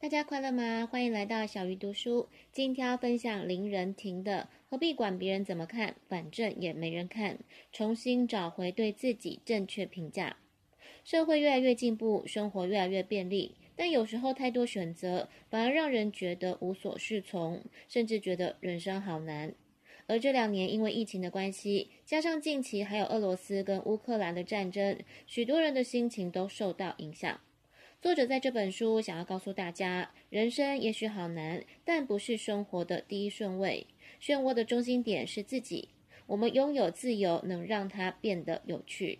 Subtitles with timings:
[0.00, 0.86] 大家快乐吗？
[0.88, 2.28] 欢迎来到小鱼读书。
[2.52, 7.36] 今天要分享林仁庭的“何必管别人怎么看，反正也没人看”，
[7.72, 10.36] 重新找回对自己正确评价。
[11.02, 19.52] 社会越来越进步，生活越来越便利，但有时候太多选择，反而让人觉得无所适从，甚至觉得人生好难。
[20.06, 27.40] 而这两年因为疫情的关系，加上近期还有俄罗斯跟乌克兰的战争，许多人的心情都受到影响。
[28.00, 33.88] 作者在这本书想要告诉大家，人生也许好难，但不是生活的第一顺位。
[34.22, 35.88] 漩涡的中心点是自己。
[36.28, 39.18] 我们拥有自由，能让它变得有趣。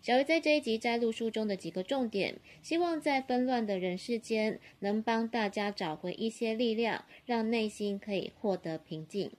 [0.00, 9.32] 小鱼在这一集摘录书中的几个重点，希望在纷乱的人世间，能帮大家找回一些力量，让内心可以获得平静。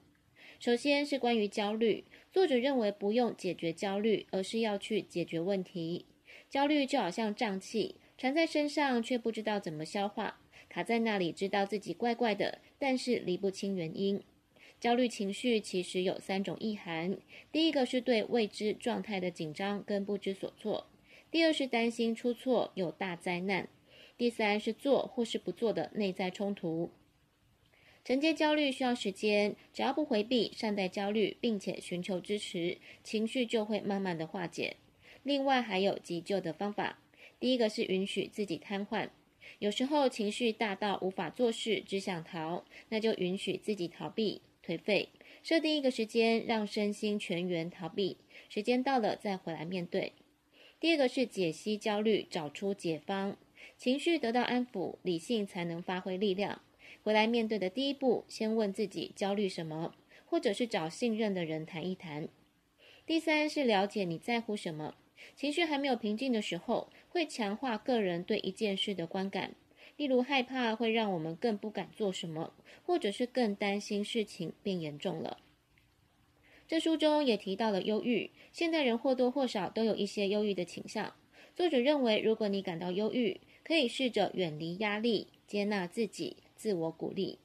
[0.60, 6.04] 首先是关于焦虑，作者认为不用解决焦虑，而是要去解决问题。
[6.50, 7.96] 焦虑就好像胀气。
[8.18, 14.20] 缠在身上，却不知道怎么消化，卡在那里，知道自己怪怪的，但是理不清原因。
[14.80, 17.16] 焦虑情绪其实有三种意涵：
[17.52, 20.86] 第一个是对未知状态的紧张跟不知所措；
[21.30, 23.66] 第二是担心出错有大灾难；
[24.16, 26.90] 第三是做或是不做的内在冲突。
[28.04, 34.76] 承接焦虑需要时间，只要不回避，善待焦虑，并且寻求支持，情绪就会慢慢的化解。
[35.22, 36.98] 另外还有急救的方法。
[37.40, 39.10] 第一个是允许自己瘫痪，
[39.60, 45.10] 有时候情绪大到无法做事，只想逃，那就允许自己逃避、颓废，
[45.42, 48.16] 设定一个时间，让身心全员逃避，
[48.48, 50.14] 时间到了再回来面对。
[50.80, 53.36] 第二个是解析焦虑，找出解方，
[53.76, 56.62] 情绪得到安抚，理性才能发挥力量。
[57.02, 59.94] 回来面对的第一步，先问自己焦虑什么，
[60.24, 62.28] 或者是找信任的人谈一谈。
[63.08, 64.94] 第三是了解你在乎什么。
[65.34, 69.54] 情绪还没有平静的时候，会强化个人对一件事的观感。
[69.96, 72.52] 例如，害怕会让我们更不敢做什么，
[72.84, 75.38] 或者是更担心事情变严重了。
[76.66, 81.14] 这书中也提到了忧郁，现代人或多或少都有一些忧郁的倾向。
[81.56, 87.38] 作者认为，如果你感到忧郁，可以试着远离压力，接纳自己，自我鼓励。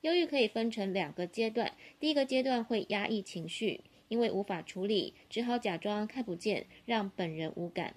[0.00, 3.82] 忧郁可以分成两个阶段，第一个阶段会压抑情绪。
[4.08, 7.94] 因为无法处理，只好假装看不见，让本人无感。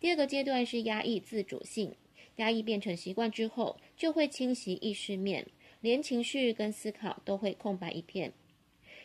[0.00, 1.94] 第二个阶段是压抑自主性，
[2.36, 5.46] 压抑变成习惯之后，就会侵袭意识面，
[5.80, 8.32] 连情绪跟思考都会空白一片。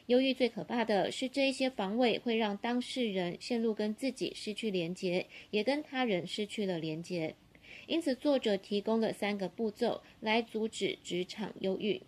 [0.07, 7.35] 忧郁最可怕的是，这一些防卫会让当事人陷入跟自己失去连结，也跟他人失去了连结。
[7.87, 12.01] 因此，作者提供了三个步骤来阻止职场忧郁。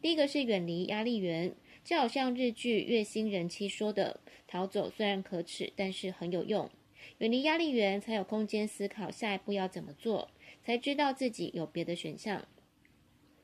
[0.00, 1.54] 第一个是远离压力源。
[1.84, 6.70] 就好像日剧《月薪人妻》说的：“逃走虽然可耻，但是很有用。
[7.18, 10.30] 远离压力源，才有空间思考下一步要怎么做，
[10.64, 12.46] 才知道自己有别的选项。”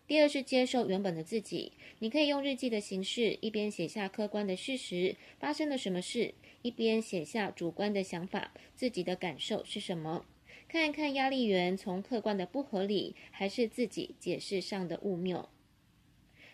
[0.07, 6.33] 第二是接受原本的自己，你可以用日记的形式，一边写下客观的事实，发生了什么事，
[6.63, 10.25] 一边写下主观的想法，自己的感受是什么，
[10.67, 15.49] 看一看压力源从客观的不合理，还是自己解释上的误谬。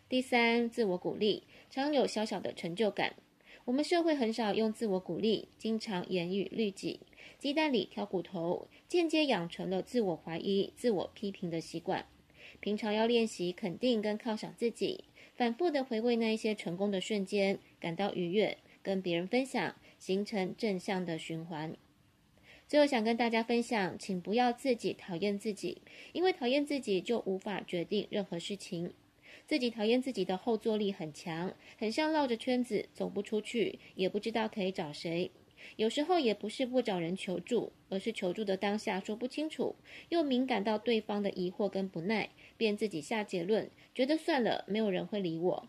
[0.07, 1.45] 第三，自我鼓励。
[1.71, 3.15] 常有小小的成就感。
[3.65, 7.01] 我们社会很少用自我鼓励，经常严于律己，
[7.39, 12.05] 鸡蛋里挑骨头，间接养成了自我怀疑、自我批评的习惯。
[12.61, 15.05] 平常要练习肯定跟犒赏自己，
[15.35, 21.75] 反复的回味那一些成功的瞬间，感到愉悦，跟别人分享，形成正向的循环。
[22.69, 25.81] 最后想跟大家分享，请不要自己讨厌自己，
[26.13, 28.93] 因为讨厌自己就无法决定任何事情。
[29.47, 35.31] 自己讨厌自己的后坐力很强，很像绕着圈子走不出去，也不知道可以找谁。
[35.77, 39.77] 有时候也不是不找人求助，而是求助的当下说不清楚，
[40.09, 45.69] 又敏感到对方的疑惑跟不耐，便自己下结论，觉得算了，没有人会理我。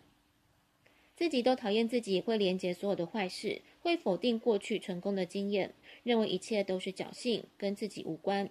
[1.15, 8.49] 自己都讨厌自己，会连结所有的坏事，会否定过去成功的经验，认为一切都是侥幸，跟自己无关。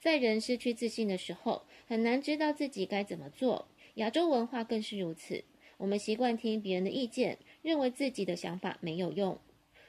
[0.00, 3.68] 在人失去自信的时候，很难知道自己该怎么做。
[3.98, 5.42] 亚洲文化更是如此，
[5.76, 9.36] 我们习惯听别人的意见，认为自己的想法没有用。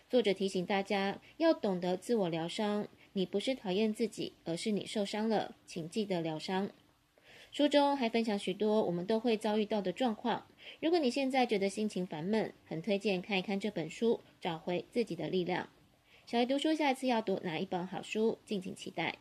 [0.09, 6.71] 作者提醒大家要懂得自我疗伤，你不是讨厌自己，而是你受伤了，请记得疗伤。
[7.51, 10.47] 书中还分享许多我们都会遭遇到的状况。
[10.79, 15.69] 如果你现在觉得心情烦闷，很推荐看一看这本书，找回自己的力量。
[16.25, 19.19] 小鱼读书下一次要读哪一本好书，敬请期待。